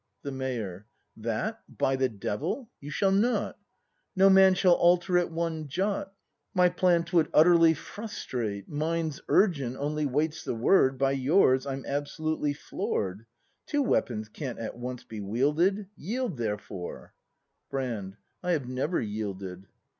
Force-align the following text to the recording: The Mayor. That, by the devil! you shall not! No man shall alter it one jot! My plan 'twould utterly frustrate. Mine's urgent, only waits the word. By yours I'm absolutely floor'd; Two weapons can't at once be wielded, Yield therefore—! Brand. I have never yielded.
The 0.23 0.31
Mayor. 0.31 0.87
That, 1.15 1.61
by 1.77 1.95
the 1.95 2.09
devil! 2.09 2.71
you 2.79 2.89
shall 2.89 3.11
not! 3.11 3.59
No 4.15 4.31
man 4.31 4.55
shall 4.55 4.73
alter 4.73 5.15
it 5.17 5.29
one 5.29 5.67
jot! 5.67 6.11
My 6.55 6.69
plan 6.69 7.03
'twould 7.03 7.27
utterly 7.35 7.75
frustrate. 7.75 8.67
Mine's 8.67 9.21
urgent, 9.27 9.75
only 9.77 10.07
waits 10.07 10.43
the 10.43 10.55
word. 10.55 10.97
By 10.97 11.11
yours 11.11 11.67
I'm 11.67 11.85
absolutely 11.85 12.53
floor'd; 12.53 13.27
Two 13.67 13.83
weapons 13.83 14.27
can't 14.27 14.57
at 14.57 14.75
once 14.75 15.03
be 15.03 15.21
wielded, 15.21 15.85
Yield 15.95 16.37
therefore—! 16.37 17.13
Brand. 17.69 18.17
I 18.41 18.53
have 18.53 18.67
never 18.67 18.99
yielded. 18.99 19.67